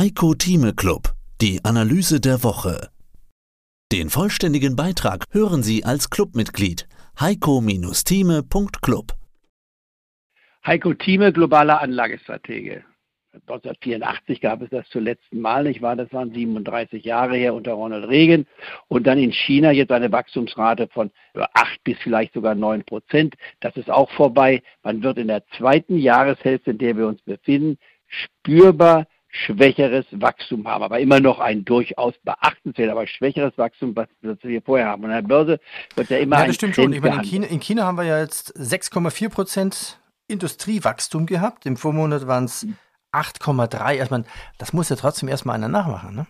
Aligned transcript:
Heiko 0.00 0.32
Thieme 0.32 0.72
Club, 0.72 1.12
die 1.42 1.60
Analyse 1.62 2.20
der 2.22 2.42
Woche. 2.42 2.88
Den 3.92 4.08
vollständigen 4.08 4.74
Beitrag 4.74 5.26
hören 5.30 5.62
Sie 5.62 5.84
als 5.84 6.08
Clubmitglied 6.08 6.88
heiko-thieme.club. 7.20 9.12
Heiko 10.64 10.94
Thieme, 10.94 11.34
globaler 11.34 11.82
Anlagestratege. 11.82 12.82
1984 13.34 14.40
gab 14.40 14.62
es 14.62 14.70
das 14.70 14.88
zum 14.88 15.04
letzten 15.04 15.42
Mal, 15.42 15.64
nicht 15.64 15.82
wahr? 15.82 15.96
Das 15.96 16.10
waren 16.14 16.32
37 16.32 17.04
Jahre 17.04 17.36
her 17.36 17.52
unter 17.52 17.72
Ronald 17.72 18.08
Reagan. 18.08 18.46
Und 18.88 19.06
dann 19.06 19.18
in 19.18 19.32
China 19.32 19.70
jetzt 19.70 19.92
eine 19.92 20.10
Wachstumsrate 20.10 20.88
von 20.88 21.10
8 21.34 21.84
bis 21.84 21.98
vielleicht 21.98 22.32
sogar 22.32 22.54
9 22.54 22.84
Prozent. 22.84 23.34
Das 23.60 23.76
ist 23.76 23.90
auch 23.90 24.10
vorbei. 24.12 24.62
Man 24.82 25.02
wird 25.02 25.18
in 25.18 25.28
der 25.28 25.46
zweiten 25.58 25.98
Jahreshälfte, 25.98 26.70
in 26.70 26.78
der 26.78 26.96
wir 26.96 27.06
uns 27.06 27.20
befinden, 27.20 27.76
spürbar 28.06 29.06
schwächeres 29.30 30.06
Wachstum 30.10 30.66
haben, 30.66 30.82
aber 30.82 30.98
immer 30.98 31.20
noch 31.20 31.38
ein 31.38 31.64
durchaus 31.64 32.14
beachtenswert, 32.24 32.90
aber 32.90 33.06
schwächeres 33.06 33.56
Wachstum, 33.56 33.94
was, 33.94 34.08
wir 34.20 34.62
vorher 34.62 34.88
haben. 34.88 35.04
Und 35.04 35.10
an 35.10 35.22
der 35.22 35.28
Börse 35.28 35.60
wird 35.94 36.10
ja 36.10 36.18
immer 36.18 36.40
ja, 36.40 36.46
das 36.46 36.56
stimmt 36.56 36.74
Trend 36.74 36.86
schon. 36.86 36.92
Ich 36.92 37.00
meine, 37.02 37.16
in 37.16 37.22
China, 37.22 37.46
in 37.46 37.60
China 37.60 37.84
haben 37.84 37.96
wir 37.96 38.04
ja 38.04 38.20
jetzt 38.20 38.56
6,4 38.56 39.28
Prozent 39.28 40.00
Industriewachstum 40.28 41.26
gehabt. 41.26 41.66
Im 41.66 41.76
Vormonat 41.76 42.26
waren 42.26 42.44
es 42.44 42.66
8,3. 43.12 44.00
Also 44.00 44.06
man, 44.10 44.24
das 44.58 44.72
muss 44.72 44.88
ja 44.88 44.96
trotzdem 44.96 45.28
erstmal 45.28 45.56
einer 45.56 45.68
nachmachen, 45.68 46.14
ne? 46.14 46.26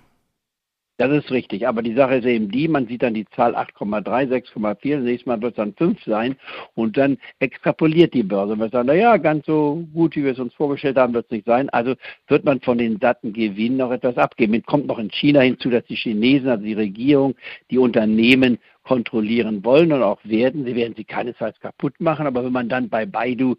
Das 1.01 1.11
ist 1.13 1.31
richtig, 1.31 1.67
aber 1.67 1.81
die 1.81 1.95
Sache 1.95 2.17
ist 2.17 2.27
eben 2.27 2.51
die, 2.51 2.69
man 2.69 2.87
sieht 2.87 3.03
dann 3.03 3.15
die 3.15 3.25
Zahl 3.35 3.57
8,3, 3.57 4.29
6,4, 4.29 4.99
nächstes 4.99 5.25
Mal 5.25 5.41
wird 5.41 5.53
es 5.53 5.57
dann 5.57 5.73
5 5.73 6.05
sein 6.05 6.37
und 6.75 6.99
dann 6.99 7.17
extrapoliert 7.39 8.13
die 8.13 8.23
Börse. 8.23 8.53
Und 8.53 8.59
wir 8.59 8.69
sagen, 8.69 8.89
naja, 8.89 9.17
ganz 9.17 9.47
so 9.47 9.83
gut, 9.95 10.15
wie 10.15 10.25
wir 10.25 10.33
es 10.33 10.39
uns 10.39 10.53
vorgestellt 10.53 10.99
haben, 10.99 11.15
wird 11.15 11.25
es 11.25 11.31
nicht 11.31 11.47
sein. 11.47 11.71
Also 11.71 11.95
wird 12.29 12.45
man 12.45 12.61
von 12.61 12.77
den 12.77 12.99
satten 13.01 13.33
Gewinnen 13.33 13.79
noch 13.79 13.93
etwas 13.93 14.19
abgeben. 14.19 14.53
Jetzt 14.53 14.67
kommt 14.67 14.89
noch 14.89 14.99
in 14.99 15.11
China 15.11 15.41
hinzu, 15.41 15.71
dass 15.71 15.87
die 15.87 15.97
Chinesen, 15.97 16.51
also 16.51 16.65
die 16.65 16.75
Regierung, 16.75 17.35
die 17.71 17.79
Unternehmen 17.79 18.59
kontrollieren 18.83 19.65
wollen 19.65 19.93
und 19.93 20.03
auch 20.03 20.21
werden. 20.25 20.67
Sie 20.67 20.75
werden 20.75 20.93
sie 20.99 21.05
keinesfalls 21.05 21.59
kaputt 21.61 21.95
machen, 21.99 22.27
aber 22.27 22.45
wenn 22.45 22.53
man 22.53 22.69
dann 22.69 22.91
bei 22.91 23.07
Baidu 23.07 23.57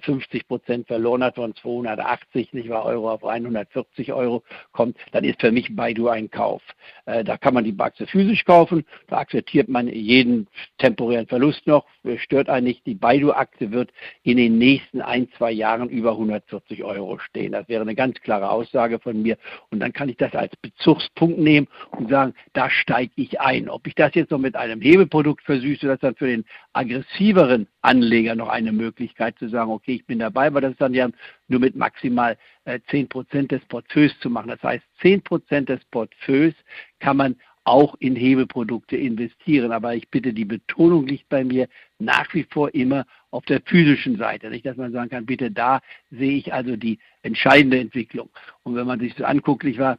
50 0.00 0.48
Prozent 0.48 0.86
verloren 0.86 1.22
hat 1.22 1.34
von 1.34 1.54
280 1.54 2.52
nicht 2.54 2.68
wahr, 2.68 2.84
Euro 2.86 3.10
auf 3.10 3.24
140 3.24 4.12
Euro 4.12 4.42
kommt, 4.72 4.96
dann 5.12 5.24
ist 5.24 5.40
für 5.40 5.52
mich 5.52 5.74
Baidu 5.76 6.08
ein 6.08 6.30
Kauf. 6.30 6.62
Äh, 7.04 7.24
da 7.24 7.36
kann 7.36 7.54
man 7.54 7.64
die 7.64 7.78
Aktie 7.78 8.06
physisch 8.06 8.44
kaufen, 8.44 8.84
da 9.08 9.18
akzeptiert 9.18 9.68
man 9.68 9.88
jeden 9.88 10.46
temporären 10.78 11.26
Verlust 11.26 11.66
noch, 11.66 11.84
stört 12.18 12.48
einen 12.48 12.66
nicht. 12.66 12.86
Die 12.86 12.94
Baidu-Aktie 12.94 13.70
wird 13.70 13.90
in 14.22 14.36
den 14.36 14.58
nächsten 14.58 15.02
ein, 15.02 15.28
zwei 15.36 15.52
Jahren 15.52 15.88
über 15.88 16.12
140 16.12 16.82
Euro 16.84 17.18
stehen. 17.18 17.52
Das 17.52 17.68
wäre 17.68 17.82
eine 17.82 17.94
ganz 17.94 18.20
klare 18.20 18.50
Aussage 18.50 18.98
von 18.98 19.20
mir. 19.20 19.36
Und 19.70 19.80
dann 19.80 19.92
kann 19.92 20.08
ich 20.08 20.16
das 20.16 20.34
als 20.34 20.54
Bezugspunkt 20.56 21.38
nehmen 21.38 21.68
und 21.90 22.08
sagen, 22.08 22.34
da 22.52 22.70
steige 22.70 23.12
ich 23.16 23.40
ein. 23.40 23.68
Ob 23.68 23.86
ich 23.86 23.94
das 23.94 24.14
jetzt 24.14 24.30
noch 24.30 24.38
mit 24.38 24.56
einem 24.56 24.80
Hebelprodukt 24.80 25.44
versüße, 25.44 25.86
das 25.86 26.00
dann 26.00 26.14
für 26.14 26.26
den 26.26 26.44
aggressiveren 26.72 27.68
Anleger 27.82 28.34
noch 28.34 28.48
eine 28.48 28.72
Möglichkeit 28.72 29.38
zu 29.38 29.48
sagen, 29.48 29.70
ich 29.86 30.06
bin 30.06 30.18
dabei, 30.18 30.46
aber 30.46 30.60
das 30.60 30.72
ist 30.72 30.80
dann 30.80 30.94
ja 30.94 31.08
nur 31.48 31.60
mit 31.60 31.76
maximal 31.76 32.36
äh, 32.64 32.78
10% 32.90 33.48
des 33.48 33.64
Portfolios 33.66 34.18
zu 34.20 34.30
machen. 34.30 34.48
Das 34.48 34.62
heißt, 34.62 34.84
10% 35.02 35.66
des 35.66 35.84
Portfolios 35.86 36.54
kann 37.00 37.16
man 37.16 37.36
auch 37.64 37.94
in 38.00 38.16
Hebelprodukte 38.16 38.96
investieren. 38.96 39.72
Aber 39.72 39.94
ich 39.94 40.08
bitte, 40.08 40.32
die 40.32 40.44
Betonung 40.44 41.06
liegt 41.06 41.28
bei 41.28 41.44
mir 41.44 41.68
nach 41.98 42.32
wie 42.34 42.44
vor 42.44 42.74
immer 42.74 43.06
auf 43.30 43.44
der 43.44 43.60
physischen 43.64 44.16
Seite. 44.16 44.50
Nicht, 44.50 44.66
dass 44.66 44.76
man 44.76 44.92
sagen 44.92 45.10
kann, 45.10 45.26
bitte 45.26 45.50
da 45.50 45.80
sehe 46.10 46.36
ich 46.36 46.52
also 46.52 46.76
die 46.76 46.98
entscheidende 47.22 47.78
Entwicklung. 47.78 48.30
Und 48.64 48.74
wenn 48.74 48.86
man 48.86 49.00
sich 49.00 49.14
so 49.14 49.24
anguckt, 49.24 49.64
ich 49.64 49.78
war 49.78 49.98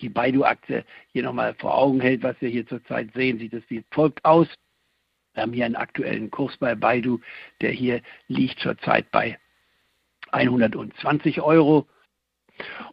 die 0.00 0.08
Baidu-Aktie 0.08 0.84
hier 1.12 1.22
nochmal 1.22 1.54
vor 1.54 1.76
Augen 1.76 2.00
hält, 2.00 2.22
was 2.22 2.40
wir 2.40 2.48
hier 2.48 2.66
zurzeit 2.66 3.12
sehen, 3.14 3.38
sieht 3.38 3.52
es 3.52 3.62
wie 3.68 3.84
folgt 3.90 4.24
aus. 4.24 4.48
Wir 5.34 5.42
haben 5.42 5.52
hier 5.52 5.66
einen 5.66 5.76
aktuellen 5.76 6.30
Kurs 6.30 6.56
bei 6.58 6.74
Baidu, 6.74 7.20
der 7.60 7.70
hier 7.70 8.00
liegt 8.28 8.60
zurzeit 8.60 9.10
bei 9.10 9.38
120 10.30 11.40
Euro. 11.40 11.86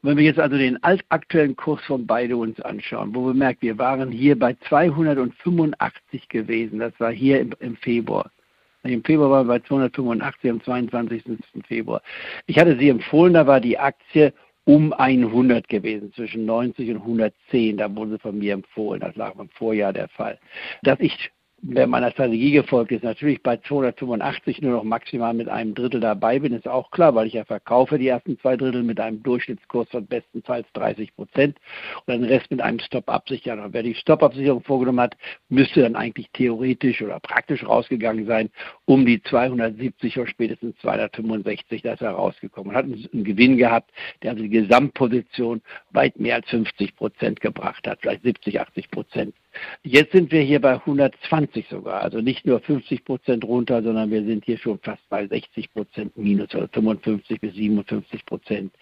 Und 0.02 0.10
wenn 0.10 0.18
wir 0.18 0.24
jetzt 0.24 0.40
also 0.40 0.58
den 0.58 0.82
aktuellen 0.84 1.56
Kurs 1.56 1.82
von 1.84 2.08
Baidu 2.08 2.42
uns 2.42 2.60
anschauen, 2.62 3.14
wo 3.14 3.28
wir 3.28 3.36
merken, 3.36 3.62
wir 3.62 3.78
waren 3.78 4.12
hier 4.12 4.38
bei 4.38 4.56
285 4.68 6.28
gewesen, 6.30 6.80
das 6.80 7.00
war 7.00 7.12
hier 7.12 7.40
im, 7.40 7.54
im 7.60 7.76
Februar. 7.76 8.32
Im 8.84 9.04
Februar 9.04 9.30
waren 9.30 9.48
wir 9.48 9.60
bei 9.60 9.68
285 9.68 10.50
am 10.50 10.64
22. 10.64 11.24
Februar. 11.68 12.02
Ich 12.48 12.58
hatte 12.58 12.76
sie 12.80 12.90
empfohlen, 12.90 13.34
da 13.34 13.46
war 13.46 13.60
die 13.60 13.78
Aktie 13.78 14.34
um 14.66 14.94
100 14.94 15.68
gewesen, 15.70 16.12
zwischen 16.14 16.46
90 16.46 16.90
und 16.90 16.98
110. 16.98 17.78
Da 17.78 17.96
wurde 17.96 18.12
sie 18.12 18.20
von 18.20 18.38
mir 18.40 18.54
empfohlen. 18.54 19.02
Das 19.02 19.16
lag 19.16 19.36
im 19.36 19.50
Vorjahr 19.50 19.94
der 19.94 20.08
Fall. 20.08 20.40
Dass 20.82 21.00
ich 21.00 21.32
wer 21.64 21.88
meiner 21.88 22.12
Strategie 22.12 22.52
gefolgt 22.52 22.92
ist, 22.92 23.04
natürlich 23.04 23.44
bei 23.44 23.58
285 23.58 24.62
nur 24.62 24.74
noch 24.74 24.84
maximal 24.84 25.34
mit 25.34 25.48
einem 25.48 25.76
Drittel 25.76 26.00
dabei 26.00 26.40
bin, 26.40 26.54
ist 26.54 26.68
auch 26.68 26.90
klar, 26.92 27.14
weil 27.14 27.28
ich 27.28 27.34
ja 27.34 27.46
verkaufe 27.46 28.00
die 28.00 28.08
ersten 28.08 28.40
zwei 28.40 28.58
Drittel 28.58 28.84
mit 28.84 29.00
einem 29.00 29.22
Durchschnittskurs 29.22 29.90
von 29.90 30.06
bestenfalls 30.08 30.68
30 30.74 31.16
Prozent 31.16 31.58
und 32.06 32.14
den 32.14 32.24
Rest 32.24 32.50
mit 32.50 32.62
einem 32.62 32.80
Stop 32.80 33.10
absichern. 33.10 33.60
Und 33.60 33.74
wer 33.74 33.84
die 33.84 33.94
Stop-Absicherung 33.94 34.64
vorgenommen 34.64 35.02
hat, 35.02 35.18
müsste 35.50 35.82
dann 35.82 35.96
eigentlich 35.96 36.30
theoretisch 36.34 37.02
oder 37.02 37.20
praktisch 37.20 37.66
rausgegangen 37.66 38.26
sein, 38.26 38.50
um 38.86 39.06
die 39.06 39.22
270 39.22 40.18
oder 40.18 40.28
spätestens 40.28 40.76
265, 40.80 41.84
da 41.84 41.94
ist 41.94 42.02
er 42.02 42.12
rausgekommen. 42.12 42.76
Hat 42.76 42.86
einen 42.86 43.24
Gewinn 43.24 43.58
gehabt, 43.58 43.92
der 44.24 44.32
also 44.32 44.44
die 44.44 44.50
Gesamtposition 44.50 45.62
weit 45.92 46.20
mehr 46.20 46.36
als 46.36 46.50
50 46.50 46.96
Prozent 46.96 47.40
gebracht 47.40 47.88
hat, 47.88 48.00
vielleicht 48.02 48.24
70, 48.24 48.60
80 48.60 48.92
Prozent. 48.92 49.36
Jetzt 49.84 50.12
sind 50.12 50.32
wir 50.32 50.42
hier 50.42 50.62
bei 50.62 50.74
120 50.74 51.68
sogar, 51.70 52.02
also 52.02 52.22
nicht 52.22 52.46
nur 52.46 52.60
50 52.60 53.04
Prozent 53.04 53.44
runter, 53.44 53.82
sondern 53.84 54.12
wir 54.12 54.24
sind 54.24 54.46
hier 54.46 54.58
schon 54.58 54.80
fast 54.80 55.08
bei 55.10 55.28
60 55.28 55.74
Prozent 55.74 56.18
minus, 56.18 56.54
also 56.54 56.68
55 56.72 57.42
bis 57.42 57.54
57 57.56 58.26
Prozent. 58.26 58.74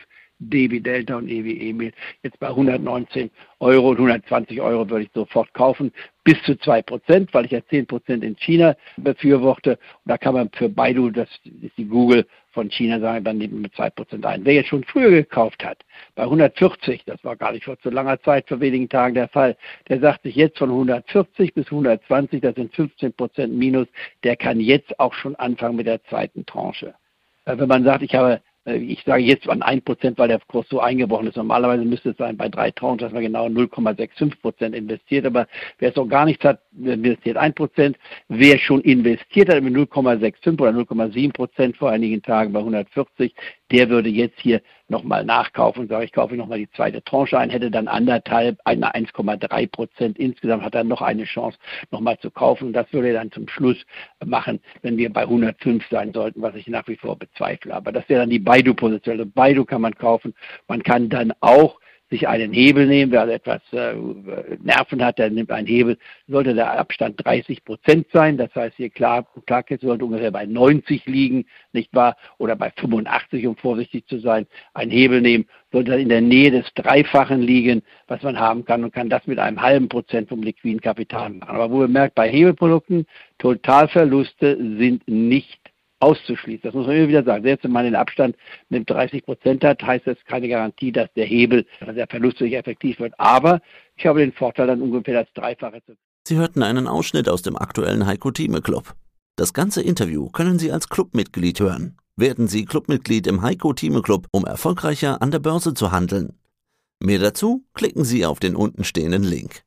D 0.50 0.72
wie 0.72 0.82
Delta 0.82 1.18
und 1.18 1.30
E 1.30 1.44
wie 1.44 1.70
Emil. 1.70 1.92
Jetzt 2.24 2.40
bei 2.40 2.48
119 2.48 3.30
Euro 3.60 3.90
und 3.90 3.98
120 3.98 4.62
Euro 4.62 4.90
würde 4.90 5.06
ich 5.06 5.12
sofort 5.14 5.54
kaufen, 5.54 5.92
bis 6.24 6.42
zu 6.44 6.58
2 6.58 6.82
Prozent, 6.82 7.34
weil 7.34 7.46
ich 7.46 7.52
ja 7.52 7.60
10 7.70 7.88
Prozent 7.88 8.24
in 8.24 8.36
China 8.38 8.76
befürworte. 8.98 9.72
Und 9.72 10.10
da 10.10 10.18
kann 10.18 10.34
man 10.34 10.50
für 10.52 10.70
Baidu, 10.70 11.10
das 11.10 11.30
ist 11.62 11.78
die 11.78 11.86
Google 11.86 12.26
von 12.52 12.70
China, 12.70 13.00
sagen, 13.00 13.24
dann 13.24 13.38
nehmen 13.38 13.62
wir 13.62 13.72
2 13.72 13.90
Prozent 13.92 14.26
ein. 14.26 14.46
Wer 14.46 14.54
jetzt 14.54 14.70
schon 14.70 14.84
früher 14.84 15.10
gekauft 15.10 15.64
hat, 15.66 15.80
bei 16.16 16.24
140, 16.24 17.04
das 17.06 17.24
war 17.24 17.36
gar 17.36 17.52
nicht 17.52 17.66
vor 17.66 17.80
zu 17.80 17.90
langer 17.90 18.22
Zeit, 18.22 18.48
vor 18.48 18.60
wenigen 18.60 18.90
Tagen 18.90 19.16
der 19.16 19.28
Fall, 19.28 19.58
der 19.90 20.00
sagt 20.00 20.24
sich 20.24 20.36
jetzt 20.36 20.60
von 20.60 20.70
140 20.70 21.54
bis 21.54 21.66
120, 21.66 22.42
das 22.42 22.56
sind 22.56 22.74
15 22.76 23.14
Prozent 23.14 23.54
Minus, 23.54 23.88
der 24.24 24.36
kann 24.36 24.60
jetzt 24.60 25.00
auch 25.00 25.14
schon 25.14 25.36
anfangen 25.36 25.76
mit 25.76 25.88
der 25.88 26.04
zweiten 26.06 26.46
Tranche. 26.46 26.94
Wenn 27.46 27.68
man 27.68 27.84
sagt, 27.84 28.04
ich 28.04 28.16
habe 28.16 28.42
ich 28.66 29.04
sage 29.06 29.24
jetzt 29.24 29.50
an 29.50 29.62
1%, 29.62 30.18
weil 30.18 30.30
der 30.30 30.40
Kurs 30.48 30.68
so 30.70 30.80
eingebrochen 30.80 31.28
ist. 31.28 31.36
Normalerweise 31.36 31.84
müsste 31.84 32.12
es 32.12 32.18
sein 32.18 32.38
bei 32.38 32.48
drei 32.48 32.72
Tranchen, 32.72 33.00
dass 33.00 33.12
man 33.12 33.22
genau 33.22 33.48
0,65% 33.48 34.74
investiert. 34.74 35.26
Aber 35.26 35.48
wer 35.80 35.90
es 35.90 35.96
noch 35.96 36.08
gar 36.08 36.26
nichts 36.26 36.46
hat, 36.46 36.62
investiert 36.78 37.38
1%. 37.38 37.96
Wer 38.30 38.58
schon 38.58 38.80
investiert 38.82 39.50
hat 39.50 39.62
mit 39.64 39.74
0,65 39.74 40.62
oder 40.62 40.72
0,7% 40.72 41.76
vor 41.76 41.90
einigen 41.90 42.22
Tagen 42.22 42.54
bei 42.54 42.60
140, 42.60 43.36
der 43.74 43.90
würde 43.90 44.08
jetzt 44.08 44.40
hier 44.40 44.62
nochmal 44.88 45.26
nachkaufen 45.26 45.82
und 45.82 45.88
sagen, 45.90 46.06
ich 46.06 46.14
kaufe 46.14 46.36
nochmal 46.36 46.60
die 46.60 46.70
zweite 46.70 47.04
Tranche 47.04 47.40
ein, 47.40 47.50
hätte 47.50 47.72
dann 47.72 47.88
anderthalb, 47.88 48.60
eine 48.66 48.94
1,3 48.94 49.68
Prozent 49.68 50.20
insgesamt, 50.20 50.64
hat 50.64 50.76
dann 50.76 50.88
noch 50.88 51.02
eine 51.02 51.24
Chance, 51.24 51.58
nochmal 51.90 52.20
zu 52.20 52.30
kaufen. 52.30 52.72
Das 52.72 52.86
würde 52.94 53.08
er 53.08 53.16
dann 53.16 53.32
zum 53.32 53.48
Schluss 53.48 53.78
machen, 54.24 54.60
wenn 54.84 54.98
wir 54.98 55.12
bei 55.12 55.24
105 55.24 55.84
sein 55.90 56.14
sollten, 56.14 56.42
was 56.44 56.54
ich 56.54 56.68
nach 56.68 56.88
wie 56.88 56.96
vor 56.96 57.18
bezweifle. 57.18 57.74
Aber 57.74 57.92
das 57.92 58.08
wäre 58.08 58.22
dann 58.22 58.30
die 58.30 58.40
Baidu-Position. 58.40 59.20
Also 59.20 59.32
Baidu 59.34 59.66
kann 59.66 59.82
man 59.82 59.96
kaufen. 59.96 60.36
Man 60.68 60.84
kann 60.84 61.10
dann 61.10 61.34
auch 61.40 61.80
sich 62.10 62.28
einen 62.28 62.54
Hebel 62.54 62.88
nehmen. 62.88 63.12
Wer 63.12 63.28
etwas 63.28 63.62
äh, 63.72 63.96
Nerven 64.62 65.04
hat, 65.04 65.18
der 65.18 65.30
nimmt 65.30 65.52
einen 65.52 65.68
Hebel. 65.68 65.98
Sollte 66.28 66.54
der 66.54 66.80
Abstand 66.80 67.24
30 67.24 67.64
Prozent 67.64 68.08
sein. 68.14 68.38
Das 68.38 68.54
heißt, 68.56 68.76
hier 68.78 68.90
klar, 68.90 69.28
Klarkette 69.46 69.86
sollte 69.86 70.06
ungefähr 70.06 70.32
bei 70.32 70.46
90 70.46 71.06
liegen, 71.06 71.46
nicht 71.72 71.94
wahr? 71.94 72.18
Oder 72.38 72.56
bei 72.56 72.72
85, 72.72 73.48
um 73.48 73.56
vorsichtig 73.56 74.08
zu 74.08 74.20
sein. 74.20 74.46
Ein 74.74 74.90
Hebel 74.90 75.22
nehmen. 75.22 75.46
Sollte 75.72 75.96
in 75.96 76.10
der 76.10 76.22
Nähe 76.22 76.52
des 76.52 76.72
Dreifachen 76.76 77.42
liegen, 77.42 77.82
was 78.08 78.22
man 78.22 78.40
haben 78.40 78.64
kann 78.64 78.84
und 78.84 78.94
kann 78.94 79.10
das 79.10 79.26
mit 79.26 79.40
einem 79.40 79.62
halben 79.62 79.90
Prozent 79.90 80.30
vom 80.30 80.44
liquiden 80.44 80.82
Kapital 80.82 81.32
machen. 81.32 81.50
Aber 81.50 81.72
wo 81.72 81.82
ihr 81.82 81.88
merkt, 81.88 82.16
bei 82.16 82.30
Hebelprodukten, 82.30 83.08
Totalverluste 83.40 84.58
sind 84.58 85.08
nicht 85.08 85.73
auszuschließen. 86.04 86.62
Das 86.64 86.74
muss 86.74 86.88
man 86.88 86.96
immer 86.96 87.08
wieder 87.08 87.24
sagen. 87.24 87.44
Selbst 87.44 87.64
wenn 87.64 87.72
man 87.72 87.86
den 87.86 87.96
Abstand 87.96 88.36
mit 88.70 88.90
30 88.90 89.26
Prozent 89.26 89.64
hat, 89.64 89.82
heißt 89.82 90.06
das 90.06 90.18
keine 90.26 90.48
Garantie, 90.48 90.92
dass 90.92 91.12
der 91.14 91.26
Hebel, 91.26 91.66
dass 91.80 91.96
der 91.96 92.08
Verlust 92.08 92.38
sich 92.38 92.54
effektiv 92.54 93.00
wird. 93.00 93.14
Aber 93.18 93.62
ich 93.96 94.06
habe 94.06 94.20
den 94.20 94.34
Vorteil, 94.34 94.68
dann 94.68 94.82
ungefähr 94.82 95.24
das 95.24 95.34
Dreifache 95.34 95.82
zu. 95.86 95.94
Sie 96.28 96.38
hörten 96.38 96.64
einen 96.64 96.88
Ausschnitt 96.88 97.28
aus 97.28 97.42
dem 97.42 97.58
aktuellen 97.58 98.06
Heiko 98.06 98.32
Thieme 98.32 98.62
Club. 98.62 98.94
Das 99.36 99.54
ganze 99.54 99.82
Interview 99.82 100.30
können 100.30 100.60
Sie 100.60 100.72
als 100.72 100.90
Clubmitglied 100.90 101.60
hören. 101.60 101.98
Werden 102.16 102.48
Sie 102.48 102.66
Clubmitglied 102.66 103.26
im 103.28 103.42
Heiko 103.42 103.74
Thieme 103.74 104.02
Club, 104.02 104.28
um 104.32 104.46
erfolgreicher 104.46 105.22
an 105.22 105.32
der 105.32 105.40
Börse 105.40 105.74
zu 105.74 105.92
handeln. 105.92 106.34
Mehr 107.00 107.20
dazu 107.20 107.66
klicken 107.74 108.06
Sie 108.06 108.26
auf 108.26 108.40
den 108.40 108.56
untenstehenden 108.56 109.24
Link. 109.24 109.64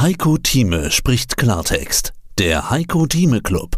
Heiko 0.00 0.36
Thieme 0.38 0.90
spricht 0.90 1.36
Klartext. 1.36 2.12
Der 2.38 2.70
Heiko 2.70 3.06
Thieme 3.06 3.40
Club. 3.40 3.76